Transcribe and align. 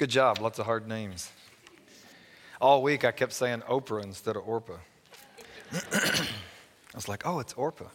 Good 0.00 0.08
job. 0.08 0.38
Lots 0.40 0.58
of 0.58 0.64
hard 0.64 0.88
names. 0.88 1.30
All 2.58 2.82
week 2.82 3.04
I 3.04 3.12
kept 3.12 3.34
saying 3.34 3.60
Oprah 3.68 4.02
instead 4.02 4.34
of 4.34 4.48
Orpah. 4.48 4.78
I 5.92 6.26
was 6.94 7.06
like, 7.06 7.26
oh, 7.26 7.38
it's 7.38 7.52
Orpah. 7.52 7.90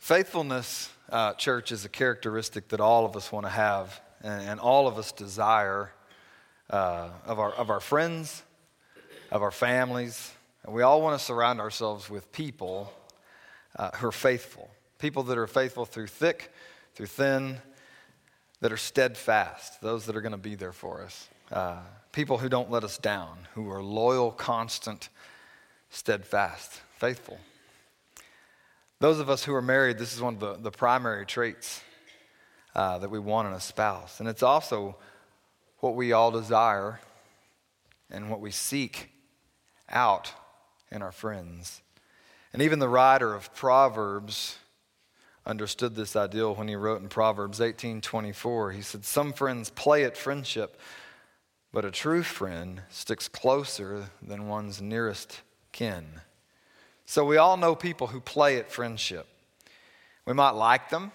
Faithfulness, 0.00 0.90
uh, 1.10 1.34
church, 1.34 1.70
is 1.70 1.84
a 1.84 1.88
characteristic 1.88 2.70
that 2.70 2.80
all 2.80 3.06
of 3.06 3.14
us 3.14 3.30
want 3.30 3.46
to 3.46 3.50
have 3.50 4.00
and, 4.20 4.42
and, 4.42 4.58
all 4.58 4.88
of 4.88 4.98
us 4.98 5.12
desire 5.12 5.92
uh, 6.70 7.10
of, 7.24 7.38
our, 7.38 7.52
of 7.52 7.70
our 7.70 7.78
friends, 7.78 8.42
of 9.30 9.42
our 9.44 9.52
families. 9.52 10.32
And 10.64 10.74
we 10.74 10.82
all 10.82 11.00
want 11.02 11.20
to 11.20 11.24
surround 11.24 11.60
ourselves 11.60 12.10
with 12.10 12.32
people 12.32 12.92
uh, 13.76 13.92
who 13.92 14.08
are 14.08 14.10
faithful, 14.10 14.70
people 14.98 15.22
that 15.22 15.38
are 15.38 15.46
faithful 15.46 15.84
through 15.86 16.08
thick, 16.08 16.52
through 16.96 17.06
thin, 17.06 17.58
that 18.60 18.72
are 18.72 18.76
steadfast, 18.76 19.80
those 19.80 20.06
that 20.06 20.16
are 20.16 20.20
going 20.20 20.32
to 20.32 20.38
be 20.38 20.54
there 20.54 20.72
for 20.72 21.02
us. 21.02 21.28
Uh, 21.50 21.78
people 22.12 22.38
who 22.38 22.48
don't 22.48 22.70
let 22.70 22.84
us 22.84 22.98
down, 22.98 23.38
who 23.54 23.70
are 23.70 23.82
loyal, 23.82 24.30
constant, 24.30 25.08
steadfast, 25.90 26.80
faithful. 26.96 27.38
Those 29.00 29.18
of 29.18 29.30
us 29.30 29.44
who 29.44 29.54
are 29.54 29.62
married, 29.62 29.98
this 29.98 30.14
is 30.14 30.20
one 30.20 30.34
of 30.34 30.40
the, 30.40 30.54
the 30.54 30.70
primary 30.70 31.24
traits 31.24 31.82
uh, 32.74 32.98
that 32.98 33.10
we 33.10 33.18
want 33.18 33.48
in 33.48 33.54
a 33.54 33.60
spouse. 33.60 34.20
And 34.20 34.28
it's 34.28 34.42
also 34.42 34.96
what 35.78 35.94
we 35.94 36.12
all 36.12 36.30
desire 36.30 37.00
and 38.10 38.30
what 38.30 38.40
we 38.40 38.50
seek 38.50 39.10
out 39.88 40.32
in 40.92 41.02
our 41.02 41.12
friends. 41.12 41.80
And 42.52 42.60
even 42.62 42.78
the 42.78 42.88
writer 42.88 43.34
of 43.34 43.54
Proverbs 43.54 44.58
understood 45.50 45.96
this 45.96 46.14
ideal 46.14 46.54
when 46.54 46.68
he 46.68 46.76
wrote 46.76 47.02
in 47.02 47.08
Proverbs 47.08 47.60
18:24. 47.60 48.70
He 48.70 48.82
said, 48.82 49.04
"Some 49.04 49.32
friends 49.32 49.68
play 49.68 50.04
at 50.04 50.16
friendship, 50.16 50.80
but 51.72 51.84
a 51.84 51.90
true 51.90 52.22
friend 52.22 52.84
sticks 52.88 53.26
closer 53.26 54.10
than 54.22 54.46
one's 54.46 54.80
nearest 54.80 55.42
kin." 55.72 56.22
So 57.04 57.24
we 57.24 57.36
all 57.36 57.56
know 57.56 57.74
people 57.74 58.06
who 58.06 58.20
play 58.20 58.58
at 58.58 58.70
friendship. 58.70 59.26
We 60.24 60.32
might 60.32 60.50
like 60.50 60.88
them. 60.90 61.10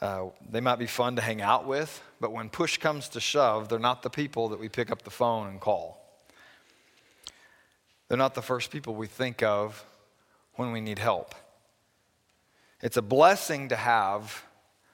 Uh, 0.00 0.30
they 0.48 0.62
might 0.62 0.78
be 0.78 0.86
fun 0.86 1.16
to 1.16 1.22
hang 1.22 1.42
out 1.42 1.66
with, 1.66 2.02
but 2.20 2.32
when 2.32 2.48
push 2.48 2.78
comes 2.78 3.10
to 3.10 3.20
shove, 3.20 3.68
they're 3.68 3.78
not 3.78 4.02
the 4.02 4.08
people 4.08 4.48
that 4.48 4.58
we 4.58 4.70
pick 4.70 4.90
up 4.90 5.02
the 5.02 5.10
phone 5.10 5.46
and 5.48 5.60
call. 5.60 6.00
They're 8.08 8.16
not 8.16 8.34
the 8.34 8.40
first 8.40 8.70
people 8.70 8.94
we 8.94 9.06
think 9.06 9.42
of 9.42 9.84
when 10.54 10.72
we 10.72 10.80
need 10.80 10.98
help. 10.98 11.34
It's 12.82 12.96
a 12.96 13.02
blessing 13.02 13.68
to 13.68 13.76
have 13.76 14.42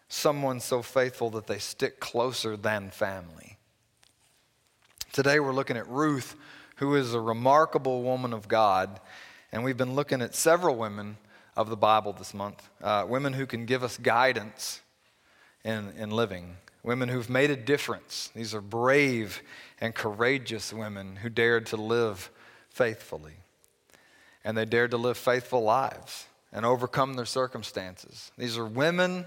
someone 0.09 0.59
so 0.59 0.83
faithful 0.83 1.31
that 1.31 1.47
they 1.47 1.59
stick 1.59 2.01
closer 2.01 2.57
than 2.57 2.91
family. 2.91 3.59
Today 5.13 5.39
we're 5.39 5.53
looking 5.53 5.77
at 5.77 5.89
Ruth, 5.89 6.35
who 6.77 6.97
is 6.97 7.15
a 7.15 7.21
remarkable 7.21 8.03
woman 8.03 8.33
of 8.33 8.49
God, 8.49 9.01
and 9.53 9.63
we've 9.63 9.77
been 9.77 9.95
looking 9.95 10.21
at 10.21 10.35
several 10.35 10.75
women 10.75 11.17
of 11.57 11.71
the 11.71 11.77
Bible 11.77 12.13
this 12.13 12.35
month, 12.35 12.69
uh, 12.83 13.07
women 13.09 13.33
who 13.33 13.47
can 13.47 13.67
give 13.67 13.85
us 13.85 13.97
guidance 13.99 14.81
in, 15.65 15.93
in 15.97 16.11
living, 16.11 16.57
women 16.83 17.09
who've 17.09 17.31
made 17.31 17.51
a 17.51 17.57
difference. 17.57 18.31
These 18.35 18.53
are 18.53 18.61
brave 18.61 19.43
and 19.81 19.95
courageous 19.95 20.73
women 20.73 21.17
who 21.17 21.29
dared 21.29 21.67
to 21.67 21.77
live 21.77 22.31
faithfully, 22.69 23.35
and 24.45 24.59
they 24.59 24.65
dared 24.65 24.91
to 24.91 24.97
live 24.97 25.17
faithful 25.17 25.63
lives 25.63 26.27
and 26.57 26.65
overcome 26.65 27.15
their 27.15 27.27
circumstances. 27.27 28.33
These 28.39 28.57
are 28.57 28.65
women 28.65 29.27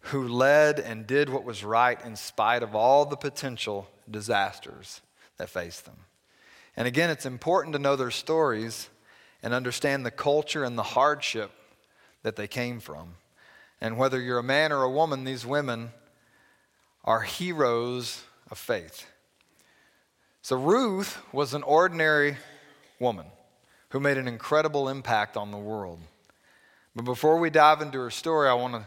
who 0.00 0.26
led 0.26 0.80
and 0.80 1.06
did 1.06 1.28
what 1.28 1.44
was 1.44 1.62
right 1.62 2.02
in 2.02 2.16
spite 2.16 2.62
of 2.62 2.74
all 2.74 3.04
the 3.04 3.14
potential 3.14 3.86
disasters 4.10 5.02
that 5.36 5.50
faced 5.50 5.84
them. 5.84 5.98
And 6.78 6.88
again, 6.88 7.10
it's 7.10 7.26
important 7.26 7.74
to 7.74 7.78
know 7.78 7.94
their 7.94 8.10
stories 8.10 8.88
and 9.42 9.52
understand 9.52 10.06
the 10.06 10.10
culture 10.10 10.64
and 10.64 10.78
the 10.78 10.82
hardship 10.82 11.50
that 12.22 12.36
they 12.36 12.48
came 12.48 12.80
from. 12.80 13.16
And 13.82 13.98
whether 13.98 14.18
you're 14.18 14.38
a 14.38 14.42
man 14.42 14.72
or 14.72 14.82
a 14.82 14.90
woman, 14.90 15.24
these 15.24 15.44
women 15.44 15.90
are 17.04 17.20
heroes 17.20 18.22
of 18.50 18.56
faith. 18.56 19.06
So 20.40 20.56
Ruth 20.56 21.18
was 21.32 21.52
an 21.52 21.62
ordinary 21.62 22.38
woman 22.98 23.26
who 23.90 24.00
made 24.00 24.16
an 24.16 24.26
incredible 24.26 24.88
impact 24.88 25.36
on 25.36 25.50
the 25.50 25.58
world. 25.58 25.98
But 26.96 27.04
before 27.04 27.38
we 27.38 27.50
dive 27.50 27.80
into 27.80 27.98
her 27.98 28.10
story, 28.10 28.48
I 28.48 28.54
want 28.54 28.74
to 28.74 28.86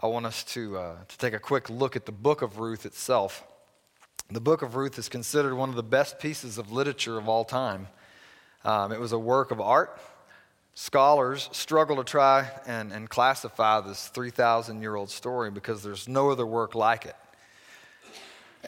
I 0.00 0.06
want 0.06 0.26
us 0.26 0.44
to, 0.44 0.78
uh, 0.78 0.94
to 1.08 1.18
take 1.18 1.34
a 1.34 1.40
quick 1.40 1.68
look 1.68 1.96
at 1.96 2.06
the 2.06 2.12
book 2.12 2.40
of 2.40 2.60
Ruth 2.60 2.86
itself. 2.86 3.42
The 4.30 4.40
book 4.40 4.62
of 4.62 4.76
Ruth 4.76 4.96
is 4.96 5.08
considered 5.08 5.56
one 5.56 5.70
of 5.70 5.74
the 5.74 5.82
best 5.82 6.20
pieces 6.20 6.56
of 6.56 6.70
literature 6.70 7.18
of 7.18 7.28
all 7.28 7.44
time. 7.44 7.88
Um, 8.64 8.92
it 8.92 9.00
was 9.00 9.10
a 9.10 9.18
work 9.18 9.50
of 9.50 9.60
art. 9.60 10.00
Scholars 10.74 11.48
struggle 11.50 11.96
to 11.96 12.04
try 12.04 12.48
and, 12.64 12.92
and 12.92 13.10
classify 13.10 13.80
this 13.80 14.06
3,000 14.06 14.80
year 14.80 14.94
old 14.94 15.10
story 15.10 15.50
because 15.50 15.82
there's 15.82 16.06
no 16.06 16.30
other 16.30 16.46
work 16.46 16.76
like 16.76 17.04
it. 17.04 17.16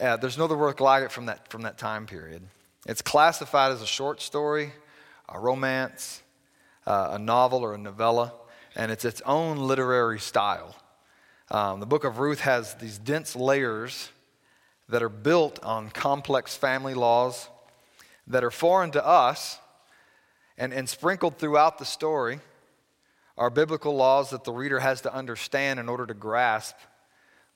Uh, 0.01 0.17
there's 0.17 0.37
no 0.37 0.43
other 0.43 0.57
work 0.57 0.81
like 0.81 1.03
it 1.03 1.13
from 1.13 1.27
that, 1.27 1.47
from 1.49 1.61
that 1.61 1.77
time 1.77 2.05
period. 2.05 2.41
It's 2.85 3.01
classified 3.01 3.71
as 3.71 3.81
a 3.81 3.87
short 3.87 4.21
story, 4.21 4.73
a 5.29 5.39
romance, 5.39 6.21
uh, 6.85 7.11
a 7.11 7.19
novel, 7.19 7.63
or 7.63 7.75
a 7.75 7.77
novella 7.77 8.33
and 8.75 8.91
it's 8.91 9.05
its 9.05 9.21
own 9.25 9.57
literary 9.57 10.19
style. 10.19 10.75
Um, 11.49 11.79
the 11.79 11.85
book 11.85 12.03
of 12.03 12.19
Ruth 12.19 12.41
has 12.41 12.75
these 12.75 12.97
dense 12.97 13.35
layers 13.35 14.09
that 14.87 15.03
are 15.03 15.09
built 15.09 15.59
on 15.63 15.89
complex 15.89 16.55
family 16.55 16.93
laws 16.93 17.49
that 18.27 18.43
are 18.43 18.51
foreign 18.51 18.91
to 18.91 19.05
us, 19.05 19.59
and, 20.57 20.73
and 20.73 20.87
sprinkled 20.87 21.37
throughout 21.37 21.79
the 21.79 21.85
story 21.85 22.39
are 23.37 23.49
biblical 23.49 23.95
laws 23.95 24.29
that 24.29 24.43
the 24.43 24.51
reader 24.51 24.79
has 24.79 25.01
to 25.01 25.13
understand 25.13 25.79
in 25.79 25.89
order 25.89 26.05
to 26.05 26.13
grasp 26.13 26.75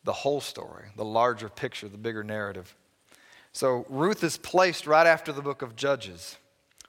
the 0.03 0.13
whole 0.13 0.41
story, 0.41 0.85
the 0.95 1.05
larger 1.05 1.49
picture, 1.49 1.87
the 1.87 1.97
bigger 1.97 2.23
narrative. 2.23 2.75
So 3.51 3.85
Ruth 3.89 4.23
is 4.23 4.37
placed 4.37 4.87
right 4.87 5.07
after 5.07 5.31
the 5.31 5.41
book 5.41 5.61
of 5.61 5.75
Judges, 5.75 6.37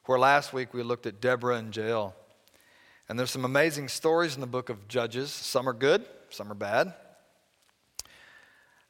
where 0.07 0.19
last 0.19 0.53
week 0.53 0.73
we 0.73 0.83
looked 0.83 1.07
at 1.07 1.21
Deborah 1.21 1.57
and 1.57 1.75
Jael. 1.75 2.15
And 3.09 3.19
there's 3.19 3.31
some 3.31 3.45
amazing 3.45 3.89
stories 3.89 4.35
in 4.35 4.41
the 4.41 4.47
book 4.49 4.69
of 4.69 4.89
Judges. 4.89 5.31
Some 5.31 5.69
are 5.69 5.73
good, 5.73 6.05
some 6.31 6.51
are 6.51 6.57
bad. 6.57 6.93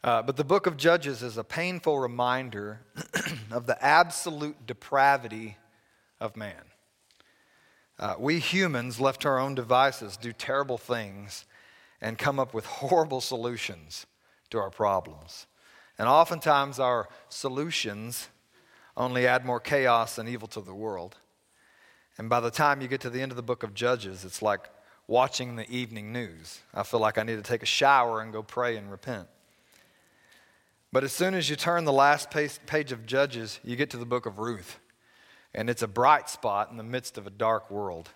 Uh, 0.03 0.23
but 0.23 0.37
the 0.37 0.45
book 0.45 0.67
of 0.67 0.77
Judges 0.77 1.23
is 1.23 1.37
a 1.37 1.45
painful 1.45 1.99
reminder 1.99 2.81
of 3.51 3.67
the 3.67 3.83
absolute 3.85 4.67
depravity 4.67 5.59
of 6.21 6.37
man. 6.37 6.63
Uh, 7.99 8.15
we 8.19 8.39
humans, 8.39 9.01
left 9.01 9.23
to 9.23 9.29
our 9.29 9.39
own 9.39 9.55
devices, 9.55 10.17
do 10.17 10.33
terrible 10.33 10.79
things 10.79 11.45
and 12.01 12.17
come 12.17 12.39
up 12.39 12.55
with 12.55 12.65
horrible 12.81 13.21
solutions 13.21 14.07
to 14.51 14.59
our 14.59 14.71
problems. 14.71 15.47
And 15.99 16.09
oftentimes, 16.09 16.79
our 16.79 17.09
solutions 17.29 18.29
only 18.97 19.27
add 19.27 19.45
more 19.45 19.61
chaos 19.61 20.19
and 20.19 20.29
evil 20.29 20.49
to 20.49 20.61
the 20.61 20.75
world. 20.75 21.17
And 22.19 22.29
by 22.31 22.41
the 22.41 22.51
time 22.51 22.81
you 22.81 22.89
get 22.89 23.01
to 23.03 23.11
the 23.11 23.21
end 23.21 23.33
of 23.33 23.37
the 23.37 23.43
book 23.43 23.63
of 23.63 23.75
Judges, 23.75 24.25
it's 24.25 24.41
like 24.41 24.71
watching 25.07 25.57
the 25.57 25.71
evening 25.71 26.13
news. 26.13 26.61
I 26.75 26.83
feel 26.83 27.01
like 27.01 27.19
I 27.19 27.23
need 27.23 27.37
to 27.37 27.43
take 27.43 27.63
a 27.63 27.67
shower 27.67 28.21
and 28.21 28.33
go 28.33 28.43
pray 28.43 28.77
and 28.77 28.91
repent. 28.91 29.29
But 30.93 31.05
as 31.05 31.13
soon 31.13 31.35
as 31.35 31.51
you 31.51 31.57
turn 31.57 31.85
the 31.85 31.93
last 31.93 32.31
page 32.31 32.93
of 32.93 33.07
Judges, 33.07 33.61
you 33.63 33.77
get 33.77 33.91
to 33.91 33.99
the 33.99 34.07
book 34.07 34.25
of 34.25 34.39
Ruth. 34.39 34.79
And 35.55 35.69
it's 35.69 35.83
a 35.83 35.89
bright 35.89 36.29
spot 36.29 36.71
in 36.71 36.77
the 36.77 36.83
midst 36.83 37.19
of 37.19 37.27
a 37.27 37.31
dark 37.31 37.71
world. 37.71 38.11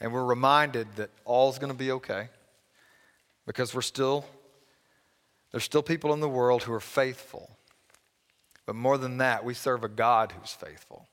And 0.00 0.12
we're 0.12 0.24
reminded 0.24 0.88
that 0.96 1.10
all's 1.24 1.58
going 1.58 1.72
to 1.72 1.78
be 1.78 1.92
okay 1.92 2.28
because 3.46 3.74
we're 3.74 3.82
still, 3.82 4.24
there's 5.50 5.64
still 5.64 5.82
people 5.82 6.12
in 6.12 6.20
the 6.20 6.28
world 6.28 6.64
who 6.64 6.72
are 6.72 6.80
faithful. 6.80 7.50
But 8.66 8.76
more 8.76 8.98
than 8.98 9.18
that, 9.18 9.44
we 9.44 9.54
serve 9.54 9.84
a 9.84 9.88
God 9.88 10.32
who's 10.32 10.52
faithful. 10.52 11.06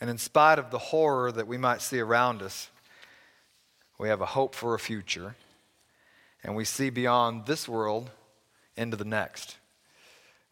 And 0.00 0.10
in 0.10 0.18
spite 0.18 0.58
of 0.58 0.70
the 0.70 0.78
horror 0.78 1.32
that 1.32 1.46
we 1.46 1.56
might 1.56 1.80
see 1.80 2.00
around 2.00 2.42
us, 2.42 2.70
we 3.98 4.08
have 4.08 4.20
a 4.20 4.26
hope 4.26 4.54
for 4.54 4.74
a 4.74 4.78
future. 4.78 5.36
And 6.42 6.54
we 6.54 6.64
see 6.64 6.90
beyond 6.90 7.46
this 7.46 7.68
world 7.68 8.10
into 8.76 8.96
the 8.96 9.04
next. 9.04 9.56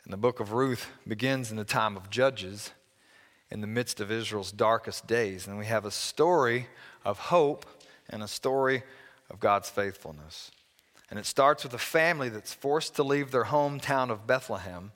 And 0.04 0.12
the 0.12 0.18
book 0.18 0.40
of 0.40 0.52
Ruth 0.52 0.90
begins 1.06 1.50
in 1.50 1.56
the 1.56 1.64
time 1.64 1.96
of 1.96 2.10
Judges, 2.10 2.70
in 3.50 3.60
the 3.60 3.66
midst 3.66 4.00
of 4.00 4.10
Israel's 4.10 4.50
darkest 4.50 5.06
days. 5.06 5.46
And 5.46 5.58
we 5.58 5.66
have 5.66 5.84
a 5.84 5.90
story 5.90 6.66
of 7.04 7.18
hope 7.18 7.66
and 8.08 8.22
a 8.22 8.28
story 8.28 8.82
of 9.30 9.40
God's 9.40 9.68
faithfulness. 9.70 10.50
And 11.10 11.18
it 11.18 11.26
starts 11.26 11.64
with 11.64 11.74
a 11.74 11.78
family 11.78 12.30
that's 12.30 12.54
forced 12.54 12.96
to 12.96 13.02
leave 13.02 13.30
their 13.30 13.44
hometown 13.44 14.10
of 14.10 14.26
Bethlehem 14.26 14.92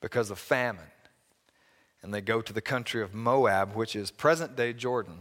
because 0.00 0.30
of 0.30 0.38
famine 0.38 0.91
and 2.02 2.12
they 2.12 2.20
go 2.20 2.40
to 2.40 2.52
the 2.52 2.60
country 2.60 3.02
of 3.02 3.14
Moab, 3.14 3.74
which 3.74 3.94
is 3.94 4.10
present 4.10 4.56
day 4.56 4.72
Jordan. 4.72 5.20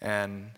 And 0.00 0.50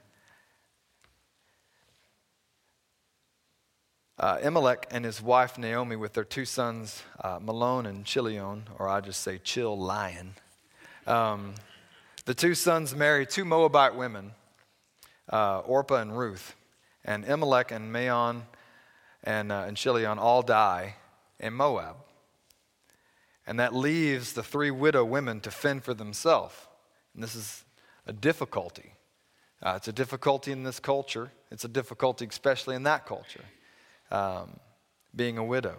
uh, 4.18 4.38
Elimelech 4.42 4.86
and 4.90 5.04
his 5.04 5.22
wife 5.22 5.58
Naomi, 5.58 5.96
with 5.96 6.12
their 6.12 6.24
two 6.24 6.44
sons, 6.44 7.02
uh, 7.20 7.38
Mahlon 7.38 7.86
and 7.86 8.04
Chilion, 8.04 8.64
or 8.78 8.88
I 8.88 9.00
just 9.00 9.20
say 9.20 9.38
Chill 9.38 9.78
Lion, 9.78 10.34
um, 11.06 11.54
the 12.24 12.34
two 12.34 12.54
sons 12.54 12.94
marry 12.94 13.26
two 13.26 13.44
Moabite 13.44 13.96
women, 13.96 14.32
uh, 15.32 15.60
Orpah 15.60 15.96
and 15.96 16.16
Ruth. 16.16 16.54
And 17.04 17.24
Elimelech 17.24 17.72
and 17.72 17.92
Mahlon 17.92 18.42
and, 19.24 19.50
uh, 19.50 19.64
and 19.66 19.76
Chilion 19.76 20.18
all 20.20 20.42
die 20.42 20.94
in 21.40 21.52
Moab. 21.52 21.96
And 23.46 23.58
that 23.58 23.74
leaves 23.74 24.32
the 24.32 24.42
three 24.42 24.70
widow 24.70 25.04
women 25.04 25.40
to 25.40 25.50
fend 25.50 25.84
for 25.84 25.94
themselves. 25.94 26.54
And 27.14 27.22
this 27.22 27.34
is 27.34 27.64
a 28.06 28.12
difficulty. 28.12 28.94
Uh, 29.62 29.74
it's 29.76 29.88
a 29.88 29.92
difficulty 29.92 30.52
in 30.52 30.62
this 30.62 30.80
culture. 30.80 31.30
It's 31.50 31.64
a 31.64 31.68
difficulty, 31.68 32.26
especially 32.28 32.76
in 32.76 32.84
that 32.84 33.06
culture, 33.06 33.44
um, 34.10 34.58
being 35.14 35.38
a 35.38 35.44
widow. 35.44 35.76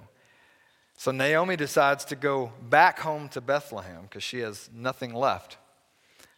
So 0.97 1.11
Naomi 1.11 1.55
decides 1.55 2.05
to 2.05 2.15
go 2.15 2.53
back 2.69 2.99
home 2.99 3.27
to 3.29 3.41
Bethlehem 3.41 4.03
because 4.03 4.23
she 4.23 4.39
has 4.39 4.69
nothing 4.73 5.13
left. 5.13 5.57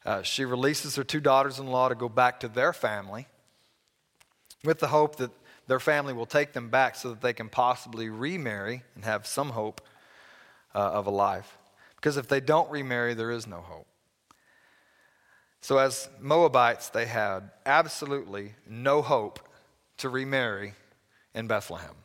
Uh, 0.05 0.21
she 0.21 0.45
releases 0.45 0.95
her 0.95 1.03
two 1.03 1.19
daughters 1.19 1.59
in 1.59 1.67
law 1.67 1.89
to 1.89 1.95
go 1.95 2.07
back 2.07 2.39
to 2.39 2.47
their 2.47 2.73
family 2.73 3.27
with 4.63 4.79
the 4.79 4.87
hope 4.87 5.17
that 5.17 5.31
their 5.67 5.79
family 5.79 6.13
will 6.13 6.25
take 6.25 6.53
them 6.53 6.69
back 6.69 6.95
so 6.95 7.09
that 7.09 7.21
they 7.21 7.33
can 7.33 7.49
possibly 7.49 8.09
remarry 8.09 8.83
and 8.93 9.03
have 9.03 9.25
some 9.25 9.49
hope 9.49 9.81
uh, 10.75 10.79
of 10.79 11.07
a 11.07 11.11
life. 11.11 11.57
Because 11.95 12.17
if 12.17 12.27
they 12.27 12.39
don't 12.39 12.69
remarry, 12.69 13.13
there 13.15 13.31
is 13.31 13.47
no 13.47 13.61
hope. 13.61 13.87
So, 15.61 15.79
as 15.79 16.09
Moabites, 16.19 16.89
they 16.89 17.07
had 17.07 17.49
absolutely 17.65 18.53
no 18.69 19.01
hope 19.01 19.39
to 19.97 20.09
remarry 20.09 20.73
in 21.33 21.47
Bethlehem. 21.47 21.95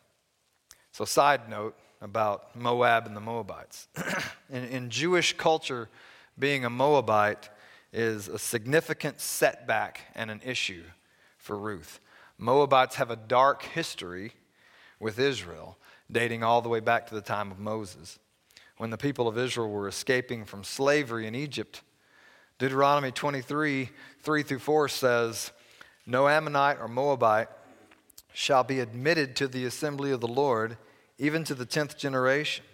So, 0.93 1.05
side 1.05 1.51
note 1.51 1.77
about 2.01 2.57
Moab 2.57 3.07
and 3.07 3.15
the 3.15 3.21
Moabites. 3.21 3.89
in, 4.51 4.65
in 4.65 4.91
Jewish 4.91 5.37
culture, 5.37 5.91
being 6.39 6.65
a 6.65 6.71
Moabite 6.71 7.51
is 7.93 8.29
a 8.29 8.39
significant 8.39 9.21
setback 9.21 10.01
and 10.15 10.31
an 10.31 10.41
issue 10.45 10.85
for 11.37 11.59
Ruth. 11.59 12.01
Moabites 12.39 12.97
have 12.97 13.11
a 13.11 13.17
dark 13.17 13.63
history 13.63 14.33
with 14.99 15.19
Israel, 15.19 15.77
dating 16.11 16.43
all 16.43 16.63
the 16.63 16.69
way 16.69 16.81
back 16.81 17.07
to 17.09 17.15
the 17.15 17.21
time 17.21 17.51
of 17.51 17.59
Moses. 17.59 18.19
When 18.81 18.89
the 18.89 18.97
people 18.97 19.29
of 19.29 19.37
Israel 19.37 19.69
were 19.69 19.89
escaping 19.89 20.47
from 20.47 20.65
slavery 20.65 21.27
in 21.27 21.35
Egypt, 21.35 21.83
Deuteronomy 22.59 23.11
23 23.11 23.91
3 24.23 24.43
through 24.43 24.59
4 24.59 24.89
says, 24.89 25.53
No 26.07 26.27
Ammonite 26.27 26.81
or 26.81 26.89
Moabite 26.89 27.49
shall 28.33 28.65
be 28.65 28.81
admitted 28.81 29.37
to 29.37 29.49
the 29.49 29.67
assembly 29.67 30.13
of 30.13 30.23
the 30.23 30.29
Lord, 30.29 30.79
even 31.19 31.45
to 31.45 31.55
the 31.55 31.67
tenth 31.67 31.99
generation. 31.99 32.65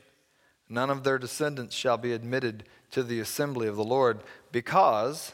None 0.69 0.91
of 0.91 1.03
their 1.03 1.19
descendants 1.19 1.75
shall 1.75 1.99
be 1.99 2.12
admitted 2.12 2.62
to 2.93 3.03
the 3.03 3.19
assembly 3.19 3.67
of 3.67 3.75
the 3.75 3.82
Lord, 3.82 4.20
because 4.53 5.32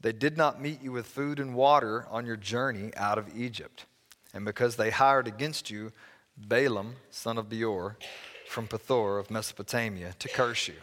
they 0.00 0.12
did 0.12 0.38
not 0.38 0.58
meet 0.58 0.82
you 0.82 0.90
with 0.90 1.04
food 1.04 1.38
and 1.38 1.54
water 1.54 2.06
on 2.10 2.24
your 2.24 2.38
journey 2.38 2.92
out 2.96 3.18
of 3.18 3.36
Egypt, 3.36 3.84
and 4.32 4.46
because 4.46 4.76
they 4.76 4.88
hired 4.88 5.28
against 5.28 5.68
you 5.68 5.92
Balaam, 6.34 6.96
son 7.10 7.36
of 7.36 7.50
Beor, 7.50 7.98
from 8.48 8.66
Pethor 8.66 9.20
of 9.20 9.30
Mesopotamia, 9.30 10.14
to 10.18 10.28
curse 10.28 10.68
you. 10.68 10.74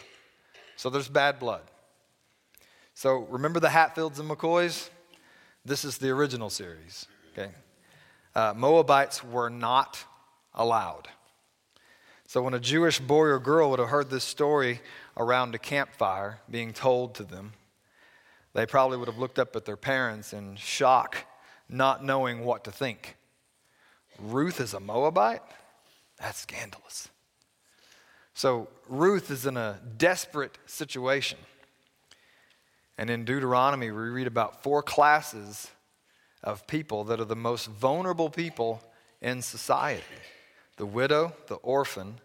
So 0.76 0.90
there's 0.90 1.10
bad 1.10 1.40
blood. 1.40 1.64
So 2.94 3.28
remember 3.30 3.60
the 3.60 3.70
Hatfields 3.70 4.20
and 4.20 4.30
McCoys? 4.30 4.90
This 5.66 5.84
is 5.84 5.98
the 5.98 6.10
original 6.10 6.50
series. 6.50 7.08
Okay, 7.34 7.52
uh, 8.36 8.54
Moabites 8.56 9.24
were 9.24 9.50
not 9.50 10.04
allowed. 10.54 11.08
So 12.28 12.42
when 12.42 12.54
a 12.54 12.60
Jewish 12.60 13.00
boy 13.00 13.26
or 13.26 13.40
girl 13.40 13.70
would 13.70 13.80
have 13.80 13.90
heard 13.90 14.10
this 14.10 14.24
story 14.24 14.82
around 15.18 15.54
a 15.54 15.60
campfire 15.60 16.40
being 16.50 16.74
told 16.74 17.16
to 17.16 17.24
them, 17.24 17.54
they 18.54 18.66
probably 18.66 18.98
would 18.98 19.08
have 19.08 19.18
looked 19.18 19.38
up 19.38 19.56
at 19.56 19.66
their 19.66 19.78
parents 19.78 20.34
in 20.34 20.56
shock, 20.56 21.18
not 21.68 22.04
knowing 22.04 22.46
what 22.46 22.64
to 22.64 22.72
think. 22.72 23.18
Ruth 24.18 24.62
is 24.62 24.74
a 24.74 24.80
Moabite? 24.80 25.42
That's 26.20 26.40
scandalous. 26.40 27.10
So 28.36 28.68
Ruth 28.90 29.32
is 29.32 29.46
in 29.46 29.56
a 29.56 29.80
desperate 29.98 30.58
situation. 30.66 31.40
And 32.98 33.10
in 33.10 33.24
Deuteronomy, 33.24 33.92
we 33.92 33.98
read 34.10 34.28
about 34.28 34.62
four 34.62 34.84
classes 34.84 35.72
of 36.44 36.68
people 36.68 37.06
that 37.06 37.22
are 37.22 37.26
the 37.26 37.36
most 37.36 37.68
vulnerable 37.68 38.30
people 38.30 38.84
in 39.22 39.42
society 39.42 40.04
the 40.78 40.86
widow, 40.86 41.34
the 41.48 41.56
orphan, 41.56 42.20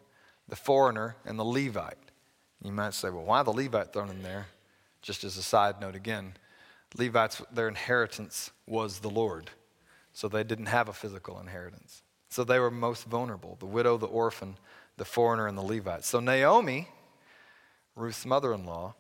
the 0.48 0.56
foreigner, 0.56 1.14
and 1.24 1.38
the 1.38 1.44
Levite. 1.44 1.94
You 2.64 2.72
might 2.72 2.94
say, 2.94 3.08
well, 3.08 3.24
why 3.24 3.44
the 3.44 3.52
Levite 3.52 3.92
thrown 3.92 4.10
in 4.10 4.24
there? 4.24 4.48
Just 5.02 5.22
as 5.22 5.36
a 5.36 5.42
side 5.42 5.80
note 5.80 5.94
again, 5.94 6.34
Levites, 6.98 7.40
their 7.52 7.68
inheritance 7.68 8.50
was 8.66 8.98
the 8.98 9.08
Lord. 9.08 9.50
So 10.12 10.26
they 10.26 10.42
didn't 10.42 10.66
have 10.66 10.88
a 10.88 10.92
physical 10.92 11.38
inheritance. 11.38 12.02
So 12.28 12.42
they 12.42 12.58
were 12.58 12.72
most 12.72 13.04
vulnerable 13.04 13.56
the 13.60 13.66
widow, 13.66 13.96
the 13.96 14.06
orphan, 14.06 14.56
the 15.00 15.04
foreigner, 15.06 15.46
and 15.46 15.56
the 15.56 15.62
Levite. 15.62 16.04
So 16.04 16.20
Naomi, 16.20 16.86
Ruth's 17.96 18.26
mother 18.26 18.52
in 18.52 18.66
law, 18.66 18.94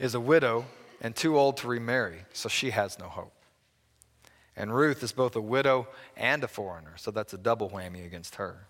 is 0.00 0.16
a 0.16 0.20
widow 0.20 0.64
and 1.00 1.14
too 1.14 1.38
old 1.38 1.56
to 1.58 1.68
remarry, 1.68 2.24
so 2.32 2.48
she 2.48 2.70
has 2.70 2.98
no 2.98 3.06
hope. 3.06 3.32
And 4.56 4.74
Ruth 4.74 5.04
is 5.04 5.12
both 5.12 5.36
a 5.36 5.40
widow 5.40 5.86
and 6.16 6.42
a 6.42 6.48
foreigner, 6.48 6.94
so 6.96 7.12
that's 7.12 7.32
a 7.32 7.38
double 7.38 7.70
whammy 7.70 8.04
against 8.04 8.34
her. 8.34 8.66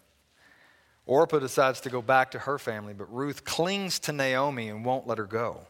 Orpah 1.06 1.38
decides 1.38 1.81
to 1.81 1.88
go 1.88 2.02
back 2.02 2.32
to 2.32 2.40
her 2.40 2.58
family, 2.58 2.93
but 2.93 3.11
Ruth 3.11 3.46
clings 3.46 3.99
to 4.00 4.12
Naomi 4.12 4.69
and 4.69 4.84
won't 4.84 5.06
let 5.06 5.16
her 5.16 5.25
go. 5.25 5.61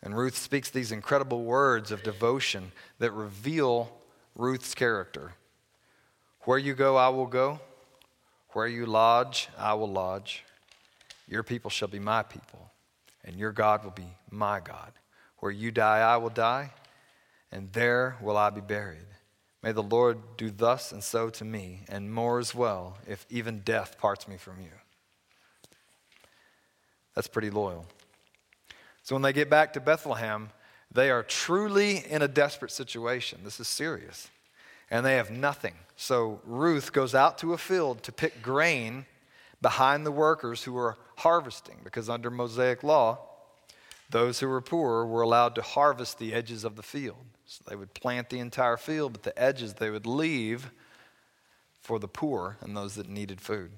And 0.00 0.16
Ruth 0.16 0.38
speaks 0.38 0.70
these 0.70 0.92
incredible 0.92 1.42
words 1.42 1.90
of 1.90 2.04
devotion 2.04 2.70
that 3.00 3.10
reveal 3.10 3.90
Ruth's 4.36 4.76
character. 4.76 5.32
Where 6.42 6.56
you 6.56 6.74
go, 6.74 6.94
I 6.94 7.08
will 7.08 7.26
go. 7.26 7.58
Where 8.52 8.66
you 8.66 8.86
lodge, 8.86 9.48
I 9.56 9.74
will 9.74 9.90
lodge. 9.90 10.44
Your 11.28 11.42
people 11.42 11.70
shall 11.70 11.88
be 11.88 12.00
my 12.00 12.22
people, 12.22 12.70
and 13.24 13.36
your 13.36 13.52
God 13.52 13.84
will 13.84 13.92
be 13.92 14.16
my 14.30 14.60
God. 14.60 14.92
Where 15.38 15.52
you 15.52 15.70
die, 15.70 16.00
I 16.00 16.16
will 16.16 16.30
die, 16.30 16.72
and 17.52 17.72
there 17.72 18.16
will 18.20 18.36
I 18.36 18.50
be 18.50 18.60
buried. 18.60 19.06
May 19.62 19.72
the 19.72 19.82
Lord 19.82 20.18
do 20.36 20.50
thus 20.50 20.90
and 20.90 21.04
so 21.04 21.30
to 21.30 21.44
me, 21.44 21.80
and 21.88 22.12
more 22.12 22.38
as 22.38 22.54
well, 22.54 22.98
if 23.06 23.26
even 23.30 23.60
death 23.60 23.98
parts 23.98 24.26
me 24.26 24.36
from 24.36 24.60
you. 24.60 24.70
That's 27.14 27.28
pretty 27.28 27.50
loyal. 27.50 27.86
So 29.02 29.14
when 29.14 29.22
they 29.22 29.32
get 29.32 29.50
back 29.50 29.74
to 29.74 29.80
Bethlehem, 29.80 30.50
they 30.92 31.10
are 31.10 31.22
truly 31.22 31.98
in 31.98 32.22
a 32.22 32.28
desperate 32.28 32.70
situation. 32.72 33.40
This 33.44 33.60
is 33.60 33.68
serious. 33.68 34.28
And 34.90 35.06
they 35.06 35.16
have 35.16 35.30
nothing. 35.30 35.74
So 35.96 36.40
Ruth 36.44 36.92
goes 36.92 37.14
out 37.14 37.38
to 37.38 37.52
a 37.52 37.58
field 37.58 38.02
to 38.02 38.12
pick 38.12 38.42
grain 38.42 39.06
behind 39.62 40.04
the 40.04 40.10
workers 40.10 40.64
who 40.64 40.76
are 40.76 40.96
harvesting, 41.16 41.76
because 41.84 42.08
under 42.08 42.30
Mosaic 42.30 42.82
law, 42.82 43.18
those 44.08 44.40
who 44.40 44.48
were 44.48 44.60
poor 44.60 45.06
were 45.06 45.22
allowed 45.22 45.54
to 45.54 45.62
harvest 45.62 46.18
the 46.18 46.34
edges 46.34 46.64
of 46.64 46.74
the 46.74 46.82
field. 46.82 47.24
So 47.46 47.62
they 47.68 47.76
would 47.76 47.94
plant 47.94 48.30
the 48.30 48.40
entire 48.40 48.76
field, 48.76 49.12
but 49.12 49.22
the 49.22 49.38
edges 49.40 49.74
they 49.74 49.90
would 49.90 50.06
leave 50.06 50.72
for 51.80 51.98
the 51.98 52.08
poor 52.08 52.56
and 52.60 52.76
those 52.76 52.96
that 52.96 53.08
needed 53.08 53.40
food. 53.40 53.70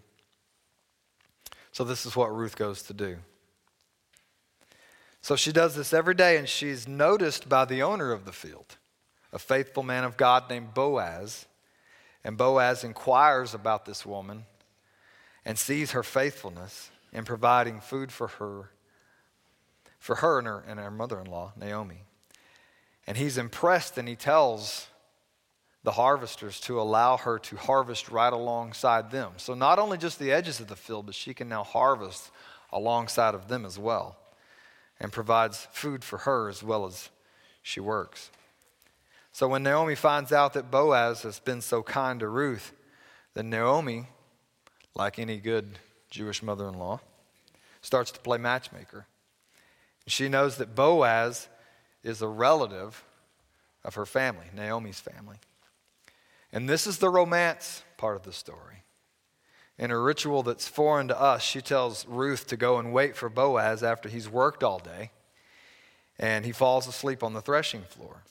So 1.72 1.84
this 1.84 2.06
is 2.06 2.16
what 2.16 2.34
Ruth 2.34 2.56
goes 2.56 2.82
to 2.84 2.94
do. 2.94 3.18
So 5.20 5.36
she 5.36 5.52
does 5.52 5.74
this 5.74 5.92
every 5.92 6.14
day, 6.14 6.36
and 6.36 6.48
she's 6.48 6.88
noticed 6.88 7.48
by 7.48 7.64
the 7.64 7.82
owner 7.82 8.12
of 8.12 8.24
the 8.24 8.32
field, 8.32 8.76
a 9.32 9.38
faithful 9.38 9.82
man 9.82 10.04
of 10.04 10.16
God 10.16 10.48
named 10.50 10.74
Boaz. 10.74 11.46
And 12.24 12.36
Boaz 12.36 12.84
inquires 12.84 13.54
about 13.54 13.84
this 13.84 14.06
woman 14.06 14.44
and 15.44 15.58
sees 15.58 15.92
her 15.92 16.02
faithfulness 16.02 16.90
in 17.12 17.24
providing 17.24 17.80
food 17.80 18.12
for 18.12 18.28
her 18.28 18.70
for 20.02 20.16
her 20.16 20.38
and 20.38 20.48
her, 20.48 20.64
and 20.66 20.80
her 20.80 20.90
mother 20.90 21.20
in 21.20 21.26
law, 21.28 21.52
Naomi. 21.56 22.02
And 23.06 23.16
he's 23.16 23.38
impressed 23.38 23.96
and 23.96 24.08
he 24.08 24.16
tells 24.16 24.88
the 25.84 25.92
harvesters 25.92 26.58
to 26.62 26.80
allow 26.80 27.16
her 27.18 27.38
to 27.38 27.56
harvest 27.56 28.08
right 28.08 28.32
alongside 28.32 29.12
them. 29.12 29.30
So, 29.36 29.54
not 29.54 29.78
only 29.78 29.98
just 29.98 30.18
the 30.18 30.32
edges 30.32 30.58
of 30.58 30.66
the 30.66 30.74
field, 30.74 31.06
but 31.06 31.14
she 31.14 31.34
can 31.34 31.48
now 31.48 31.62
harvest 31.62 32.32
alongside 32.72 33.36
of 33.36 33.46
them 33.46 33.64
as 33.64 33.78
well 33.78 34.16
and 34.98 35.12
provides 35.12 35.68
food 35.70 36.02
for 36.02 36.18
her 36.18 36.48
as 36.48 36.64
well 36.64 36.84
as 36.84 37.08
she 37.62 37.78
works. 37.78 38.30
So, 39.32 39.48
when 39.48 39.62
Naomi 39.62 39.94
finds 39.94 40.30
out 40.30 40.52
that 40.52 40.70
Boaz 40.70 41.22
has 41.22 41.38
been 41.38 41.62
so 41.62 41.82
kind 41.82 42.20
to 42.20 42.28
Ruth, 42.28 42.72
then 43.32 43.48
Naomi, 43.48 44.06
like 44.94 45.18
any 45.18 45.38
good 45.38 45.78
Jewish 46.10 46.42
mother 46.42 46.68
in 46.68 46.78
law, 46.78 47.00
starts 47.80 48.10
to 48.12 48.20
play 48.20 48.36
matchmaker. 48.36 49.06
She 50.06 50.28
knows 50.28 50.58
that 50.58 50.74
Boaz 50.74 51.48
is 52.04 52.20
a 52.20 52.28
relative 52.28 53.04
of 53.84 53.94
her 53.94 54.04
family, 54.04 54.46
Naomi's 54.54 55.00
family. 55.00 55.36
And 56.52 56.68
this 56.68 56.86
is 56.86 56.98
the 56.98 57.08
romance 57.08 57.82
part 57.96 58.16
of 58.16 58.24
the 58.24 58.32
story. 58.32 58.82
In 59.78 59.90
a 59.90 59.98
ritual 59.98 60.42
that's 60.42 60.68
foreign 60.68 61.08
to 61.08 61.18
us, 61.18 61.42
she 61.42 61.62
tells 61.62 62.06
Ruth 62.06 62.46
to 62.48 62.56
go 62.58 62.78
and 62.78 62.92
wait 62.92 63.16
for 63.16 63.30
Boaz 63.30 63.82
after 63.82 64.10
he's 64.10 64.28
worked 64.28 64.62
all 64.62 64.78
day, 64.78 65.10
and 66.18 66.44
he 66.44 66.52
falls 66.52 66.86
asleep 66.86 67.22
on 67.22 67.32
the 67.32 67.40
threshing 67.40 67.82
floor. 67.82 68.24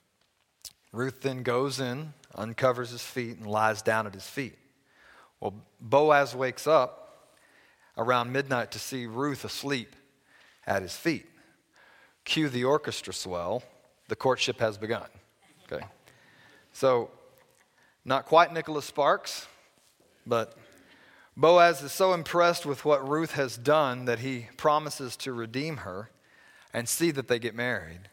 Ruth 0.92 1.22
then 1.22 1.44
goes 1.44 1.80
in, 1.80 2.14
uncovers 2.36 2.92
his 2.92 3.04
feet, 3.04 3.38
and 3.38 3.48
lies 3.48 3.82
down 3.82 4.08
at 4.08 4.14
his 4.14 4.28
feet. 4.28 4.58
Well, 5.40 5.54
Boaz 5.80 6.36
wakes 6.36 6.68
up 6.68 7.30
around 7.98 8.32
midnight 8.32 8.72
to 8.72 8.80
see 8.80 9.06
Ruth 9.06 9.46
asleep 9.46 9.96
at 10.68 10.82
his 10.82 10.96
feet. 10.96 11.26
Cue 12.26 12.50
the 12.50 12.64
orchestra 12.64 13.14
swell. 13.14 13.64
The 14.08 14.16
courtship 14.16 14.60
has 14.60 14.78
begun. 14.78 15.08
Okay. 15.72 15.84
So, 16.74 17.10
not 18.06 18.26
quite 18.26 18.54
Nicholas 18.54 18.86
Sparks, 18.86 19.48
but 20.26 20.58
Boaz 21.36 21.82
is 21.82 21.92
so 21.92 22.14
impressed 22.14 22.66
with 22.66 22.84
what 22.84 23.08
Ruth 23.08 23.34
has 23.34 23.58
done 23.58 24.06
that 24.06 24.20
he 24.20 24.48
promises 24.58 25.16
to 25.18 25.34
redeem 25.34 25.78
her 25.78 26.10
and 26.74 26.88
see 26.88 27.12
that 27.12 27.28
they 27.28 27.40
get 27.40 27.56
married. 27.56 28.10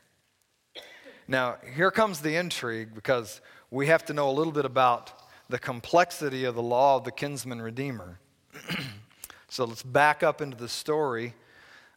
Now, 1.31 1.59
here 1.77 1.91
comes 1.91 2.21
the 2.21 2.37
intrigue 2.37 2.95
because 2.95 3.43
we 3.71 3.89
have 3.89 4.03
to 4.07 4.15
know 4.15 4.31
a 4.31 4.33
little 4.33 4.53
bit 4.53 4.65
about 4.65 5.13
the 5.51 5.59
complexity 5.59 6.45
of 6.45 6.55
the 6.55 6.63
law 6.63 6.97
of 6.97 7.05
the 7.05 7.13
kinsman 7.13 7.61
redeemer. 7.61 8.19
so 9.51 9.67
let's 9.67 9.83
back 9.83 10.23
up 10.23 10.41
into 10.41 10.57
the 10.57 10.71
story 10.71 11.35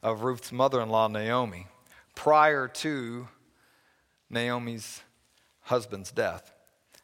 of 0.03 0.23
Ruth's 0.23 0.51
mother 0.51 0.81
in 0.81 0.89
law, 0.89 1.07
Naomi, 1.07 1.67
prior 2.13 2.67
to 2.67 3.29
Naomi's 4.29 5.01
husband's 5.61 6.11
death. 6.11 6.51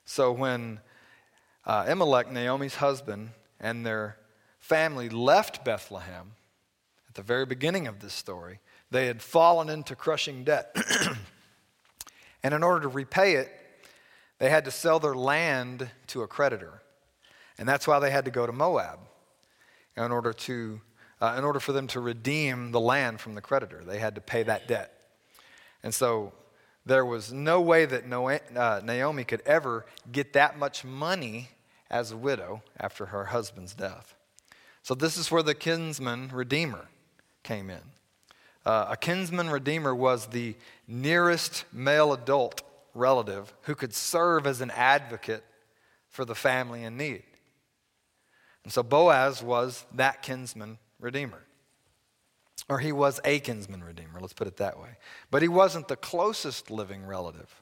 So 0.03 0.33
when 0.33 0.81
uh, 1.65 1.85
Elimelech, 1.87 2.29
Naomi's 2.29 2.75
husband, 2.75 3.29
and 3.57 3.85
their 3.85 4.17
family 4.59 5.07
left 5.07 5.63
Bethlehem 5.63 6.33
at 7.07 7.15
the 7.15 7.21
very 7.21 7.45
beginning 7.45 7.87
of 7.87 8.01
this 8.01 8.13
story, 8.13 8.59
they 8.91 9.05
had 9.05 9.21
fallen 9.21 9.69
into 9.69 9.95
crushing 9.95 10.43
debt. 10.43 10.75
and 12.47 12.53
in 12.53 12.63
order 12.63 12.83
to 12.83 12.87
repay 12.87 13.33
it, 13.33 13.51
they 14.39 14.49
had 14.49 14.63
to 14.63 14.71
sell 14.71 14.99
their 14.99 15.13
land 15.13 15.89
to 16.07 16.21
a 16.21 16.27
creditor. 16.27 16.81
And 17.57 17.67
that's 17.67 17.85
why 17.85 17.99
they 17.99 18.09
had 18.09 18.23
to 18.23 18.31
go 18.31 18.47
to 18.47 18.53
Moab 18.53 18.99
in 19.97 20.13
order, 20.13 20.31
to, 20.31 20.79
uh, 21.19 21.35
in 21.37 21.43
order 21.43 21.59
for 21.59 21.73
them 21.73 21.87
to 21.87 21.99
redeem 21.99 22.71
the 22.71 22.79
land 22.79 23.19
from 23.19 23.35
the 23.35 23.41
creditor. 23.41 23.83
They 23.83 23.99
had 23.99 24.15
to 24.15 24.21
pay 24.21 24.43
that 24.43 24.65
debt. 24.65 24.93
And 25.83 25.93
so 25.93 26.31
there 26.85 27.05
was 27.05 27.33
no 27.33 27.59
way 27.59 27.85
that 27.85 28.05
uh, 28.55 28.79
Naomi 28.81 29.25
could 29.25 29.41
ever 29.45 29.85
get 30.09 30.31
that 30.31 30.57
much 30.57 30.85
money 30.85 31.49
as 31.89 32.13
a 32.13 32.17
widow 32.17 32.63
after 32.79 33.07
her 33.07 33.25
husband's 33.25 33.73
death. 33.73 34.15
So, 34.83 34.95
this 34.95 35.17
is 35.17 35.29
where 35.29 35.43
the 35.43 35.53
kinsman 35.53 36.29
redeemer 36.31 36.87
came 37.43 37.69
in. 37.69 37.81
Uh, 38.67 38.87
a 38.89 38.97
kinsman 38.97 39.49
redeemer 39.49 39.95
was 39.95 40.25
the 40.25 40.53
nearest 40.89 41.63
male 41.71 42.11
adult 42.11 42.61
relative 42.93 43.53
who 43.61 43.73
could 43.73 43.93
serve 43.93 44.45
as 44.45 44.59
an 44.59 44.71
advocate 44.71 45.45
for 46.09 46.25
the 46.25 46.35
family 46.35 46.83
in 46.83 46.97
need. 46.97 47.23
And 48.65 48.73
so 48.73 48.83
Boaz 48.83 49.41
was 49.41 49.85
that 49.93 50.21
kinsman 50.21 50.79
redeemer. 50.99 51.45
Or 52.67 52.79
he 52.79 52.91
was 52.91 53.21
a 53.23 53.39
kinsman 53.39 53.85
redeemer, 53.85 54.19
let's 54.19 54.33
put 54.33 54.47
it 54.47 54.57
that 54.57 54.77
way. 54.77 54.97
But 55.31 55.41
he 55.41 55.47
wasn't 55.47 55.87
the 55.87 55.95
closest 55.95 56.69
living 56.69 57.05
relative, 57.05 57.61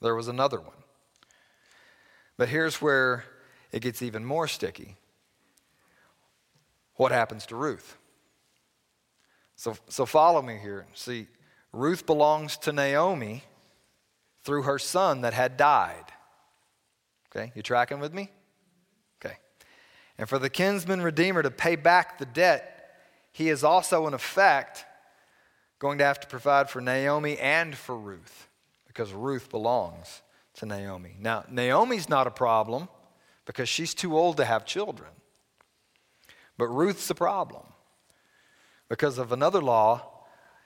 there 0.00 0.14
was 0.14 0.28
another 0.28 0.60
one. 0.60 0.84
But 2.36 2.48
here's 2.48 2.80
where 2.80 3.24
it 3.72 3.80
gets 3.80 4.02
even 4.02 4.24
more 4.24 4.46
sticky. 4.46 4.94
What 6.94 7.10
happens 7.10 7.44
to 7.46 7.56
Ruth? 7.56 7.96
So, 9.56 9.76
so 9.88 10.06
follow 10.06 10.42
me 10.42 10.58
here. 10.58 10.86
See, 10.94 11.26
Ruth 11.72 12.06
belongs 12.06 12.56
to 12.58 12.72
Naomi 12.72 13.44
through 14.42 14.62
her 14.62 14.78
son 14.78 15.22
that 15.22 15.34
had 15.34 15.56
died. 15.56 16.04
Okay, 17.34 17.52
you 17.54 17.62
tracking 17.62 17.98
with 17.98 18.14
me? 18.14 18.30
Okay. 19.24 19.36
And 20.18 20.28
for 20.28 20.38
the 20.38 20.50
kinsman 20.50 21.02
redeemer 21.02 21.42
to 21.42 21.50
pay 21.50 21.76
back 21.76 22.18
the 22.18 22.26
debt, 22.26 22.70
he 23.32 23.48
is 23.48 23.64
also, 23.64 24.06
in 24.06 24.14
effect, 24.14 24.84
going 25.80 25.98
to 25.98 26.04
have 26.04 26.20
to 26.20 26.28
provide 26.28 26.70
for 26.70 26.80
Naomi 26.80 27.36
and 27.38 27.76
for 27.76 27.98
Ruth 27.98 28.48
because 28.86 29.12
Ruth 29.12 29.50
belongs 29.50 30.22
to 30.54 30.66
Naomi. 30.66 31.16
Now, 31.18 31.44
Naomi's 31.50 32.08
not 32.08 32.28
a 32.28 32.30
problem 32.30 32.88
because 33.44 33.68
she's 33.68 33.92
too 33.92 34.16
old 34.16 34.36
to 34.36 34.44
have 34.44 34.64
children. 34.64 35.10
But 36.56 36.68
Ruth's 36.68 37.10
a 37.10 37.14
problem 37.14 37.64
because 38.88 39.18
of 39.18 39.32
another 39.32 39.60
law 39.60 40.10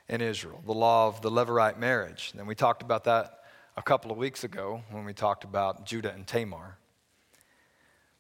in 0.09 0.21
Israel, 0.21 0.63
the 0.65 0.75
law 0.75 1.09
of 1.09 1.21
the 1.21 1.31
Levirate 1.31 1.79
marriage. 1.79 2.33
And 2.37 2.47
we 2.47 2.55
talked 2.55 2.83
about 2.83 3.05
that 3.05 3.41
a 3.77 3.83
couple 3.83 4.11
of 4.11 4.17
weeks 4.17 4.43
ago 4.45 4.83
when 4.91 5.05
we 5.05 5.13
talked 5.13 5.45
about 5.45 5.87
Judah 5.87 6.13
and 6.13 6.27
Tamar. 6.27 6.79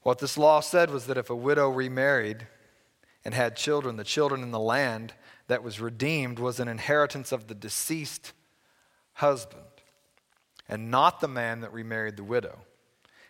What 0.02 0.18
this 0.18 0.38
law 0.38 0.60
said 0.60 0.90
was 0.90 1.06
that 1.06 1.18
if 1.18 1.30
a 1.30 1.36
widow 1.36 1.68
remarried 1.68 2.46
and 3.24 3.34
had 3.34 3.56
children, 3.56 3.96
the 3.96 4.04
children 4.04 4.42
in 4.42 4.52
the 4.52 4.60
land 4.60 5.14
that 5.48 5.62
was 5.62 5.80
redeemed 5.80 6.38
was 6.38 6.60
an 6.60 6.68
inheritance 6.68 7.32
of 7.32 7.48
the 7.48 7.54
deceased 7.54 8.32
husband 9.14 9.62
and 10.68 10.90
not 10.90 11.20
the 11.20 11.28
man 11.28 11.60
that 11.60 11.72
remarried 11.72 12.16
the 12.16 12.24
widow. 12.24 12.60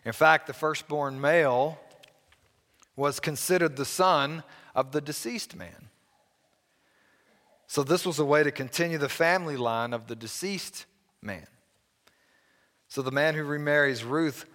In 0.05 0.13
fact, 0.13 0.47
the 0.47 0.53
firstborn 0.53 1.21
male 1.21 1.79
was 2.97 3.21
considered 3.21 3.77
the 3.77 3.85
son 3.85 4.43
of 4.75 4.93
the 4.93 5.01
deceased 5.01 5.57
man. 5.57 5.89
So, 7.69 7.85
this 7.85 8.05
was 8.05 8.19
a 8.19 8.25
way 8.25 8.43
to 8.43 8.51
continue 8.51 8.99
the 8.99 9.09
family 9.09 9.57
line 9.57 9.93
of 9.93 10.09
the 10.09 10.17
deceased 10.17 10.87
man. 11.23 11.47
So, 12.89 13.03
the 13.03 13.13
man 13.13 13.37
who 13.37 13.45
remarries 13.45 14.03
Ruth 14.03 14.47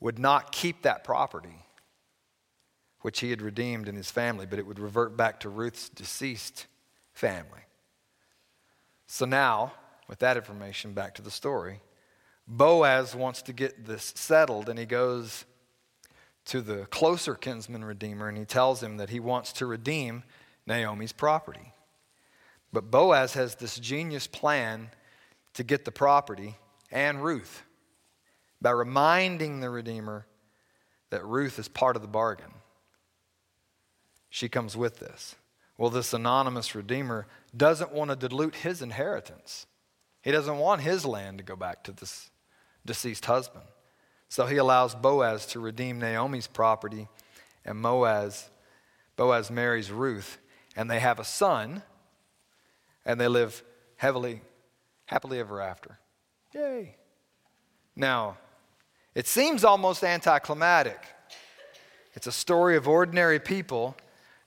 would 0.00 0.20
not 0.20 0.52
keep 0.52 0.82
that 0.82 1.02
property 1.02 1.64
which 3.00 3.20
he 3.20 3.30
had 3.30 3.42
redeemed 3.42 3.88
in 3.88 3.96
his 3.96 4.10
family, 4.10 4.46
but 4.46 4.58
it 4.58 4.66
would 4.66 4.78
revert 4.78 5.16
back 5.16 5.40
to 5.40 5.48
Ruth's 5.48 5.88
deceased 5.88 6.66
family. 7.12 7.60
So 9.06 9.24
now, 9.24 9.72
with 10.08 10.18
that 10.18 10.36
information, 10.36 10.92
back 10.92 11.14
to 11.14 11.22
the 11.22 11.30
story. 11.30 11.80
Boaz 12.46 13.14
wants 13.14 13.42
to 13.42 13.52
get 13.52 13.86
this 13.86 14.12
settled, 14.16 14.68
and 14.68 14.78
he 14.78 14.86
goes 14.86 15.44
to 16.46 16.60
the 16.60 16.86
closer 16.86 17.34
kinsman 17.34 17.84
redeemer 17.84 18.26
and 18.28 18.38
he 18.38 18.46
tells 18.46 18.82
him 18.82 18.96
that 18.96 19.10
he 19.10 19.20
wants 19.20 19.52
to 19.52 19.66
redeem 19.66 20.22
Naomi's 20.66 21.12
property. 21.12 21.74
But 22.78 22.92
Boaz 22.92 23.34
has 23.34 23.56
this 23.56 23.76
genius 23.76 24.28
plan 24.28 24.90
to 25.54 25.64
get 25.64 25.84
the 25.84 25.90
property 25.90 26.54
and 26.92 27.24
Ruth 27.24 27.64
by 28.62 28.70
reminding 28.70 29.58
the 29.58 29.68
redeemer 29.68 30.26
that 31.10 31.24
Ruth 31.24 31.58
is 31.58 31.66
part 31.66 31.96
of 31.96 32.02
the 32.02 32.06
bargain 32.08 32.52
she 34.30 34.48
comes 34.48 34.76
with 34.76 35.00
this. 35.00 35.34
Well, 35.76 35.90
this 35.90 36.12
anonymous 36.12 36.76
redeemer 36.76 37.26
doesn't 37.56 37.90
want 37.90 38.10
to 38.10 38.16
dilute 38.16 38.54
his 38.54 38.80
inheritance. 38.80 39.66
He 40.22 40.30
doesn't 40.30 40.58
want 40.58 40.82
his 40.82 41.04
land 41.04 41.38
to 41.38 41.44
go 41.44 41.56
back 41.56 41.82
to 41.82 41.90
this 41.90 42.30
deceased 42.86 43.24
husband. 43.24 43.64
So 44.28 44.46
he 44.46 44.56
allows 44.56 44.94
Boaz 44.94 45.46
to 45.46 45.58
redeem 45.58 45.98
Naomi's 45.98 46.46
property, 46.46 47.08
and 47.64 47.82
Boaz, 47.82 48.50
Boaz 49.16 49.50
marries 49.50 49.90
Ruth, 49.90 50.38
and 50.76 50.88
they 50.88 51.00
have 51.00 51.18
a 51.18 51.24
son, 51.24 51.82
and 53.08 53.18
they 53.18 53.26
live 53.26 53.64
heavily, 53.96 54.42
happily 55.06 55.40
ever 55.40 55.60
after. 55.60 55.98
Yay. 56.54 56.94
Now, 57.96 58.36
it 59.14 59.26
seems 59.26 59.64
almost 59.64 60.04
anticlimactic. 60.04 61.00
It's 62.12 62.26
a 62.26 62.32
story 62.32 62.76
of 62.76 62.86
ordinary 62.86 63.40
people 63.40 63.96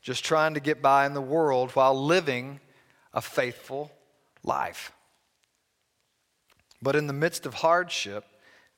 just 0.02 0.24
trying 0.24 0.54
to 0.54 0.60
get 0.60 0.82
by 0.82 1.08
in 1.08 1.16
the 1.16 1.22
world 1.22 1.72
while 1.72 2.00
living 2.00 2.60
a 3.14 3.22
faithful 3.22 3.92
life. 4.44 4.92
But 6.84 6.96
in 6.96 7.08
the 7.08 7.14
midst 7.14 7.48
of 7.48 7.56
hardship, 7.56 8.26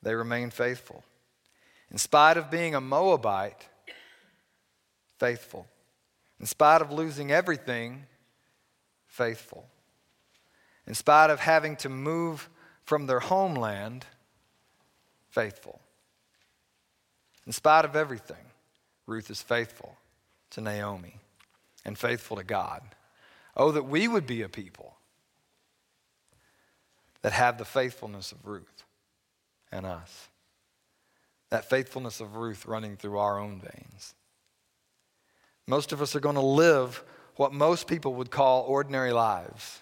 they 0.02 0.14
remain 0.14 0.50
faithful. 0.50 1.04
In 1.90 1.98
spite 1.98 2.38
of 2.38 2.50
being 2.50 2.74
a 2.74 2.80
Moabite, 2.80 3.68
faithful. 5.18 5.66
In 6.40 6.46
spite 6.46 6.80
of 6.80 6.90
losing 6.90 7.30
everything, 7.30 8.06
faithful. 9.06 9.68
In 10.86 10.94
spite 10.94 11.30
of 11.30 11.40
having 11.40 11.76
to 11.76 11.88
move 11.88 12.48
from 12.84 13.06
their 13.06 13.20
homeland, 13.20 14.04
faithful. 15.30 15.80
In 17.46 17.52
spite 17.52 17.84
of 17.84 17.96
everything, 17.96 18.36
Ruth 19.06 19.30
is 19.30 19.42
faithful 19.42 19.96
to 20.50 20.60
Naomi 20.60 21.16
and 21.84 21.98
faithful 21.98 22.36
to 22.36 22.44
God. 22.44 22.82
Oh, 23.56 23.72
that 23.72 23.84
we 23.84 24.08
would 24.08 24.26
be 24.26 24.42
a 24.42 24.48
people 24.48 24.96
that 27.22 27.32
have 27.32 27.56
the 27.56 27.64
faithfulness 27.64 28.32
of 28.32 28.46
Ruth 28.46 28.84
and 29.72 29.86
us. 29.86 30.28
that 31.50 31.70
faithfulness 31.70 32.20
of 32.20 32.34
Ruth 32.34 32.66
running 32.66 32.96
through 32.96 33.16
our 33.16 33.38
own 33.38 33.60
veins. 33.60 34.14
Most 35.68 35.92
of 35.92 36.02
us 36.02 36.16
are 36.16 36.20
going 36.20 36.34
to 36.34 36.40
live 36.40 37.04
what 37.36 37.52
most 37.52 37.86
people 37.86 38.14
would 38.14 38.30
call 38.30 38.62
ordinary 38.62 39.12
lives. 39.12 39.80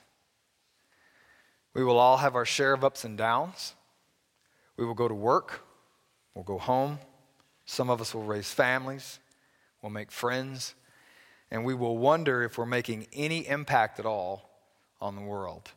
We 1.74 1.84
will 1.84 1.98
all 1.98 2.18
have 2.18 2.34
our 2.34 2.44
share 2.44 2.72
of 2.72 2.84
ups 2.84 3.04
and 3.04 3.16
downs. 3.16 3.74
We 4.76 4.84
will 4.84 4.94
go 4.94 5.08
to 5.08 5.14
work, 5.14 5.62
we'll 6.34 6.44
go 6.44 6.58
home. 6.58 6.98
Some 7.64 7.90
of 7.90 8.00
us 8.00 8.14
will 8.14 8.24
raise 8.24 8.50
families, 8.50 9.20
we'll 9.80 9.92
make 9.92 10.10
friends, 10.10 10.74
and 11.50 11.64
we 11.64 11.74
will 11.74 11.96
wonder 11.96 12.42
if 12.42 12.58
we're 12.58 12.66
making 12.66 13.06
any 13.12 13.46
impact 13.46 14.00
at 14.00 14.06
all 14.06 14.50
on 15.00 15.14
the 15.14 15.22
world. 15.22 15.70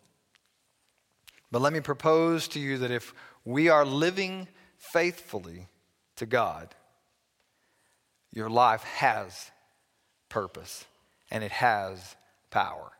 But 1.51 1.61
let 1.61 1.73
me 1.73 1.79
propose 1.79 2.47
to 2.49 2.59
you 2.59 2.77
that 2.79 2.91
if 2.91 3.13
we 3.45 3.69
are 3.69 3.85
living 3.85 4.47
faithfully 4.77 5.67
to 6.15 6.25
God, 6.25 6.73
your 8.31 8.49
life 8.49 8.83
has 8.83 9.51
purpose 10.27 10.85
and 11.31 11.43
it 11.43 11.51
has 11.51 12.15
power. 12.49 12.91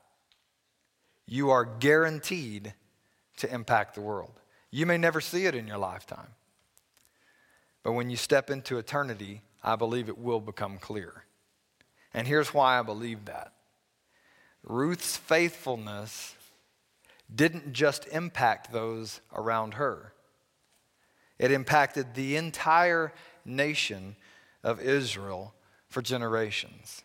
You 1.25 1.50
are 1.50 1.66
guaranteed 1.66 2.74
to 3.38 3.54
impact 3.54 3.96
the 3.96 4.01
world. 4.01 4.32
You 4.72 4.86
may 4.86 4.98
never 4.98 5.22
see 5.22 5.46
it 5.46 5.56
in 5.56 5.68
your 5.68 5.77
lifetime, 5.77 6.27
but 7.84 7.94
when 7.94 8.10
you 8.10 8.18
step 8.18 8.50
into 8.50 8.77
eternity, 8.77 9.42
I 9.63 9.75
believe 9.75 10.10
it 10.10 10.18
will 10.18 10.39
become 10.39 10.77
clear. 10.77 11.24
And 12.13 12.27
here's 12.27 12.54
why 12.54 12.80
I 12.80 12.82
believe 12.82 13.25
that 13.25 13.54
Ruth's 14.63 15.18
faithfulness 15.18 16.36
didn't 17.34 17.74
just 17.74 18.08
impact 18.08 18.72
those 18.72 19.22
around 19.34 19.75
her, 19.75 20.13
it 21.38 21.51
impacted 21.51 22.13
the 22.13 22.36
entire 22.36 23.12
nation 23.44 24.15
of 24.63 24.80
Israel 24.80 25.54
for 25.89 26.01
generations. 26.01 27.04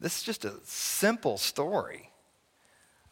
This 0.00 0.18
is 0.18 0.22
just 0.22 0.44
a 0.44 0.54
simple 0.64 1.38
story 1.38 2.10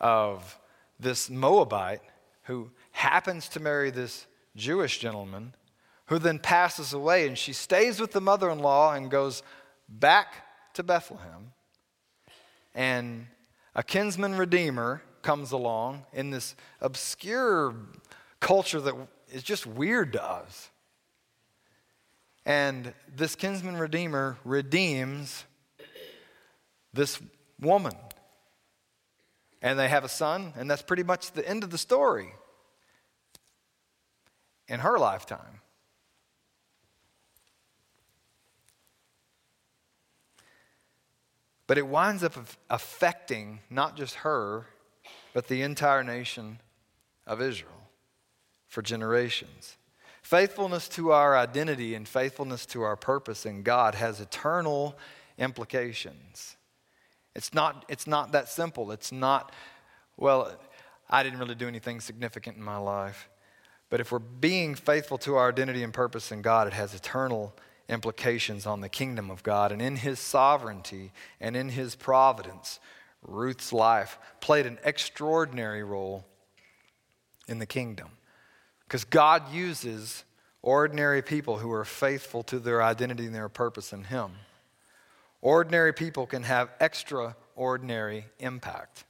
of 0.00 0.58
this 0.98 1.28
Moabite 1.30 2.02
who 2.44 2.70
happens 2.92 3.48
to 3.50 3.60
marry 3.60 3.90
this 3.90 4.26
Jewish 4.54 4.98
gentleman 4.98 5.54
who 6.06 6.18
then 6.18 6.38
passes 6.38 6.92
away 6.92 7.26
and 7.26 7.36
she 7.36 7.52
stays 7.52 8.00
with 8.00 8.12
the 8.12 8.20
mother 8.20 8.50
in 8.50 8.60
law 8.60 8.94
and 8.94 9.10
goes 9.10 9.42
back 9.88 10.34
to 10.74 10.82
Bethlehem. 10.82 11.52
And 12.74 13.26
a 13.74 13.82
kinsman 13.82 14.36
redeemer 14.36 15.02
comes 15.22 15.52
along 15.52 16.04
in 16.12 16.30
this 16.30 16.54
obscure 16.80 17.74
culture 18.40 18.80
that 18.80 18.94
is 19.32 19.42
just 19.42 19.66
weird 19.66 20.12
to 20.12 20.22
us. 20.24 20.70
And 22.44 22.94
this 23.14 23.34
kinsman 23.34 23.76
redeemer 23.76 24.38
redeems 24.44 25.44
this 26.92 27.20
woman. 27.60 27.94
And 29.66 29.76
they 29.76 29.88
have 29.88 30.04
a 30.04 30.08
son, 30.08 30.52
and 30.56 30.70
that's 30.70 30.82
pretty 30.82 31.02
much 31.02 31.32
the 31.32 31.46
end 31.46 31.64
of 31.64 31.70
the 31.70 31.76
story 31.76 32.32
in 34.68 34.78
her 34.78 34.96
lifetime. 34.96 35.60
But 41.66 41.78
it 41.78 41.88
winds 41.88 42.22
up 42.22 42.36
affecting 42.70 43.58
not 43.68 43.96
just 43.96 44.14
her, 44.14 44.66
but 45.34 45.48
the 45.48 45.62
entire 45.62 46.04
nation 46.04 46.60
of 47.26 47.42
Israel 47.42 47.90
for 48.68 48.82
generations. 48.82 49.78
Faithfulness 50.22 50.88
to 50.90 51.10
our 51.10 51.36
identity 51.36 51.96
and 51.96 52.06
faithfulness 52.06 52.66
to 52.66 52.82
our 52.82 52.94
purpose 52.94 53.44
in 53.44 53.64
God 53.64 53.96
has 53.96 54.20
eternal 54.20 54.96
implications. 55.38 56.56
It's 57.36 57.52
not, 57.52 57.84
it's 57.86 58.06
not 58.06 58.32
that 58.32 58.48
simple. 58.48 58.90
It's 58.90 59.12
not, 59.12 59.52
well, 60.16 60.50
I 61.08 61.22
didn't 61.22 61.38
really 61.38 61.54
do 61.54 61.68
anything 61.68 62.00
significant 62.00 62.56
in 62.56 62.62
my 62.62 62.78
life. 62.78 63.28
But 63.90 64.00
if 64.00 64.10
we're 64.10 64.18
being 64.18 64.74
faithful 64.74 65.18
to 65.18 65.36
our 65.36 65.50
identity 65.50 65.82
and 65.82 65.92
purpose 65.92 66.32
in 66.32 66.40
God, 66.40 66.66
it 66.66 66.72
has 66.72 66.94
eternal 66.94 67.54
implications 67.90 68.66
on 68.66 68.80
the 68.80 68.88
kingdom 68.88 69.30
of 69.30 69.42
God. 69.42 69.70
And 69.70 69.82
in 69.82 69.96
His 69.96 70.18
sovereignty 70.18 71.12
and 71.38 71.54
in 71.54 71.68
His 71.68 71.94
providence, 71.94 72.80
Ruth's 73.22 73.70
life 73.70 74.18
played 74.40 74.64
an 74.64 74.78
extraordinary 74.82 75.84
role 75.84 76.24
in 77.46 77.58
the 77.58 77.66
kingdom. 77.66 78.08
Because 78.84 79.04
God 79.04 79.52
uses 79.52 80.24
ordinary 80.62 81.20
people 81.20 81.58
who 81.58 81.70
are 81.70 81.84
faithful 81.84 82.42
to 82.44 82.58
their 82.58 82.82
identity 82.82 83.26
and 83.26 83.34
their 83.34 83.50
purpose 83.50 83.92
in 83.92 84.04
Him. 84.04 84.32
Ordinary 85.46 85.92
people 85.92 86.26
can 86.26 86.42
have 86.42 86.72
extraordinary 86.80 88.24
impact 88.40 89.04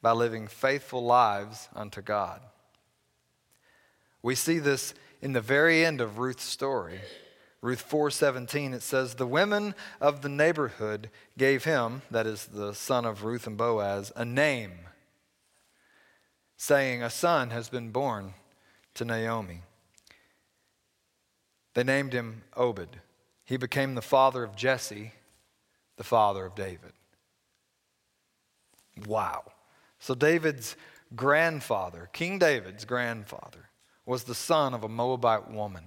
by 0.00 0.12
living 0.12 0.46
faithful 0.46 1.04
lives 1.04 1.68
unto 1.74 2.00
God. 2.02 2.40
We 4.22 4.36
see 4.36 4.60
this 4.60 4.94
in 5.20 5.32
the 5.32 5.40
very 5.40 5.84
end 5.84 6.00
of 6.00 6.20
Ruth's 6.20 6.44
story. 6.44 7.00
Ruth 7.62 7.82
4:17 7.82 8.74
it 8.74 8.82
says 8.84 9.16
the 9.16 9.26
women 9.26 9.74
of 10.00 10.22
the 10.22 10.28
neighborhood 10.28 11.10
gave 11.36 11.64
him 11.64 12.02
that 12.12 12.28
is 12.28 12.46
the 12.46 12.72
son 12.72 13.04
of 13.04 13.24
Ruth 13.24 13.48
and 13.48 13.58
Boaz 13.58 14.12
a 14.14 14.24
name 14.24 14.86
saying 16.56 17.02
a 17.02 17.10
son 17.10 17.50
has 17.50 17.68
been 17.68 17.90
born 17.90 18.34
to 18.94 19.04
Naomi. 19.04 19.62
They 21.74 21.82
named 21.82 22.12
him 22.12 22.44
Obed. 22.56 23.00
He 23.44 23.56
became 23.56 23.96
the 23.96 24.00
father 24.00 24.44
of 24.44 24.54
Jesse, 24.54 25.12
the 25.96 26.04
father 26.04 26.44
of 26.44 26.54
David. 26.54 26.92
Wow. 29.06 29.44
So 29.98 30.14
David's 30.14 30.76
grandfather, 31.14 32.08
King 32.12 32.38
David's 32.38 32.84
grandfather, 32.84 33.70
was 34.04 34.24
the 34.24 34.34
son 34.34 34.72
of 34.72 34.84
a 34.84 34.88
Moabite 34.88 35.50
woman, 35.50 35.84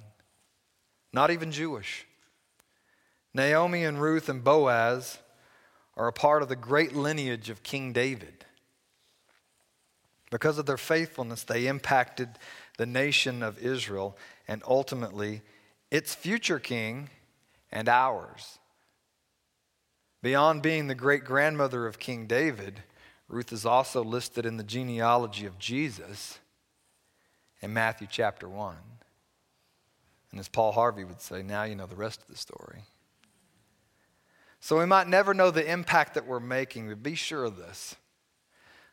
not 1.13 1.32
even 1.32 1.52
Jewish. 1.52 2.06
Naomi 3.34 3.84
and 3.84 4.02
Ruth 4.02 4.28
and 4.30 4.43
Boaz 4.43 5.19
are 5.95 6.08
a 6.08 6.13
part 6.13 6.41
of 6.41 6.50
the 6.50 6.56
great 6.56 6.95
lineage 6.95 7.50
of 7.50 7.63
King 7.63 7.93
David. 7.93 8.45
Because 10.32 10.58
of 10.58 10.65
their 10.65 10.78
faithfulness, 10.78 11.43
they 11.43 11.67
impacted 11.67 12.30
the 12.78 12.86
nation 12.86 13.41
of 13.41 13.60
Israel 13.60 14.17
and 14.48 14.62
ultimately 14.67 15.41
its 15.91 16.13
future 16.13 16.60
king 16.60 17.10
and 17.72 17.89
ours. 17.89 18.59
Beyond 20.21 20.62
being 20.62 20.88
the 20.88 20.95
great 20.95 21.23
grandmother 21.23 21.88
of 21.88 21.99
King 21.99 22.27
David, 22.27 22.84
Ruth 23.27 23.53
is 23.53 23.65
also 23.65 24.03
listed 24.03 24.45
in 24.45 24.58
the 24.58 24.63
genealogy 24.63 25.45
of 25.45 25.60
Jesus 25.60 26.39
in 27.62 27.73
Matthew 27.73 28.08
chapter 28.10 28.49
1. 28.49 28.75
And 30.32 30.39
as 30.39 30.49
Paul 30.49 30.73
Harvey 30.73 31.03
would 31.03 31.21
say, 31.21 31.41
now 31.41 31.63
you 31.63 31.75
know 31.75 31.86
the 31.86 31.95
rest 31.95 32.21
of 32.21 32.27
the 32.27 32.38
story. 32.38 32.84
So 34.60 34.77
we 34.77 34.86
might 34.86 35.08
never 35.08 35.34
know 35.34 35.51
the 35.51 35.69
impact 35.69 36.15
that 36.15 36.27
we're 36.27 36.39
making, 36.39 36.89
but 36.89 37.01
be 37.01 37.15
sure 37.15 37.45
of 37.45 37.58
this 37.58 37.95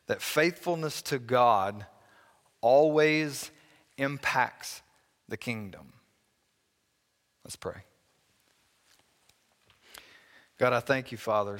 that 0.07 0.21
faithfulness 0.21 1.01
to 1.01 1.19
God 1.19 1.85
always 2.61 3.51
impacts 3.97 4.81
the 5.27 5.35
kingdom. 5.35 5.91
Let's 7.43 7.57
pray. 7.57 7.83
God, 10.57 10.73
I 10.73 10.79
thank 10.79 11.11
you, 11.11 11.19
Father. 11.19 11.59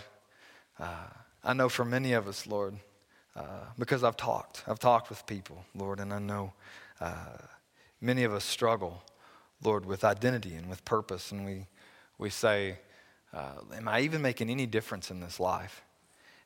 Uh, 0.79 1.05
I 1.43 1.53
know 1.53 1.69
for 1.69 1.85
many 1.85 2.13
of 2.13 2.27
us, 2.27 2.47
Lord, 2.47 2.75
uh, 3.35 3.65
because 3.77 4.03
I've 4.03 4.17
talked, 4.17 4.63
I've 4.65 4.79
talked 4.79 5.11
with 5.11 5.23
people, 5.27 5.63
Lord, 5.75 5.99
and 5.99 6.11
I 6.11 6.17
know 6.17 6.53
uh, 6.99 7.37
many 8.01 8.23
of 8.23 8.33
us 8.33 8.43
struggle, 8.43 9.03
Lord, 9.63 9.85
with 9.85 10.03
identity 10.03 10.55
and 10.55 10.67
with 10.67 10.83
purpose, 10.83 11.31
and 11.31 11.45
we, 11.45 11.67
we 12.17 12.31
say, 12.31 12.79
uh, 13.33 13.57
Am 13.75 13.87
I 13.87 13.99
even 13.99 14.23
making 14.23 14.49
any 14.49 14.65
difference 14.65 15.11
in 15.11 15.19
this 15.19 15.39
life? 15.39 15.83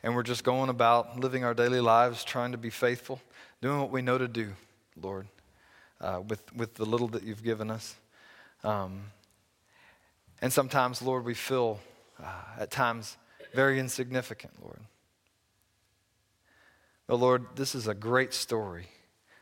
And 0.03 0.13
we're 0.13 0.23
just 0.23 0.43
going 0.43 0.69
about 0.69 1.17
living 1.21 1.45
our 1.45 1.53
daily 1.53 1.79
lives, 1.79 2.25
trying 2.25 2.51
to 2.51 2.57
be 2.57 2.69
faithful, 2.69 3.21
doing 3.61 3.79
what 3.79 3.91
we 3.91 4.01
know 4.01 4.17
to 4.17 4.27
do, 4.27 4.49
Lord, 5.01 5.25
uh, 6.01 6.19
with, 6.27 6.53
with 6.53 6.75
the 6.75 6.85
little 6.85 7.07
that 7.09 7.23
you've 7.23 7.43
given 7.43 7.71
us. 7.71 7.95
Um, 8.61 9.03
and 10.41 10.51
sometimes, 10.51 11.01
Lord, 11.01 11.23
we 11.23 11.33
feel 11.33 11.79
uh, 12.23 12.59
at 12.59 12.71
times 12.71 13.17
very 13.53 13.79
insignificant, 13.79 14.53
Lord. 14.61 14.79
But 17.07 17.17
Lord, 17.17 17.45
this 17.55 17.75
is 17.75 17.87
a 17.87 17.93
great 17.93 18.33
story 18.33 18.87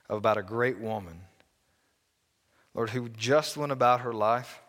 about 0.10 0.38
a 0.38 0.44
great 0.44 0.80
woman, 0.80 1.22
Lord, 2.74 2.90
who 2.90 3.10
just 3.10 3.58
went 3.58 3.72
about 3.72 4.02
her 4.02 4.14
life. 4.14 4.62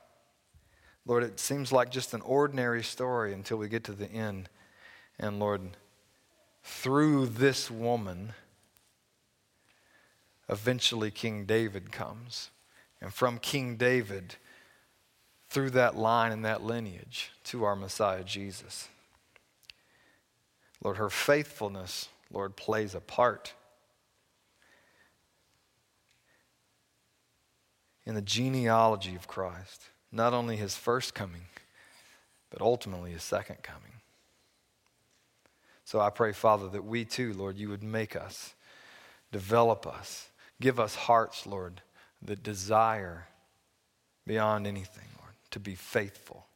Lord, 1.06 1.22
it 1.22 1.40
seems 1.40 1.72
like 1.72 1.90
just 1.90 2.12
an 2.12 2.20
ordinary 2.20 2.82
story 2.82 3.32
until 3.32 3.56
we 3.56 3.68
get 3.68 3.84
to 3.84 3.92
the 3.92 4.10
end. 4.10 4.50
And 5.18 5.38
Lord, 5.38 5.62
through 6.62 7.26
this 7.26 7.70
woman, 7.70 8.34
eventually 10.48 11.10
King 11.10 11.46
David 11.46 11.90
comes 11.90 12.50
and 13.00 13.14
from 13.14 13.38
King 13.38 13.76
David 13.76 14.36
through 15.50 15.70
that 15.70 15.96
line 15.96 16.30
and 16.32 16.44
that 16.44 16.62
lineage 16.62 17.32
to 17.44 17.64
our 17.64 17.76
Messiah 17.76 18.22
Jesus. 18.22 18.88
Lord, 20.82 20.96
her 20.96 21.10
faithfulness, 21.10 22.08
Lord, 22.32 22.56
plays 22.56 22.94
a 22.94 23.00
part 23.00 23.52
in 28.06 28.14
the 28.14 28.22
genealogy 28.22 29.14
of 29.16 29.28
Christ, 29.28 29.82
not 30.10 30.32
only 30.32 30.56
his 30.56 30.76
first 30.76 31.14
coming, 31.14 31.42
but 32.48 32.62
ultimately 32.62 33.10
his 33.10 33.22
second 33.22 33.62
coming. 33.62 33.82
So 35.84 36.00
I 36.00 36.10
pray, 36.10 36.32
Father, 36.32 36.68
that 36.68 36.84
we 36.84 37.04
too, 37.04 37.34
Lord, 37.34 37.58
you 37.58 37.68
would 37.68 37.82
make 37.82 38.14
us, 38.14 38.54
develop 39.32 39.86
us, 39.86 40.28
give 40.60 40.78
us 40.78 40.94
hearts, 40.94 41.46
Lord, 41.46 41.82
that 42.22 42.44
desire 42.44 43.26
beyond 44.26 44.66
anything, 44.66 45.08
to 45.50 45.60
be 45.60 45.74
faithful 45.74 46.46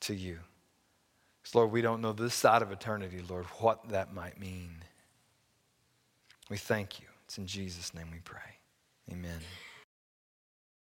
to 0.00 0.14
you. 0.14 0.38
Because, 1.42 1.54
Lord, 1.54 1.70
we 1.70 1.82
don't 1.82 2.00
know 2.00 2.12
this 2.12 2.34
side 2.34 2.62
of 2.62 2.70
eternity, 2.70 3.22
Lord, 3.28 3.46
what 3.58 3.88
that 3.90 4.12
might 4.12 4.38
mean. 4.38 4.76
We 6.48 6.56
thank 6.56 7.00
you. 7.00 7.06
It's 7.24 7.38
in 7.38 7.46
Jesus' 7.46 7.94
name 7.94 8.08
we 8.10 8.20
pray. 8.20 8.40
Amen. 9.10 9.40